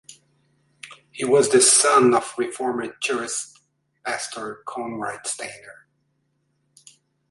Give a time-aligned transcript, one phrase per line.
[1.11, 3.33] He was the son of Reformed Church
[4.03, 5.85] pastor Conrad Steiner.